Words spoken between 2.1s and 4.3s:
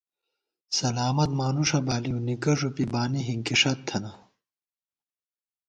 نِکہ ݫُپی بانی ہِنکِی ݭت تھننہ